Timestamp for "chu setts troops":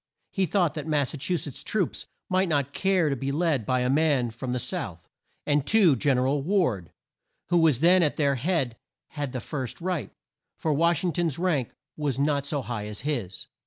1.19-2.07